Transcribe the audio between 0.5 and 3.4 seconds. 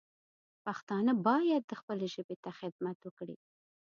پښتانه باید خپلې ژبې ته خدمت وکړي